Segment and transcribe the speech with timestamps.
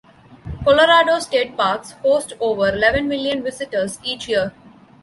[0.63, 4.51] Colorado State Parks host over eleven million visitors each year.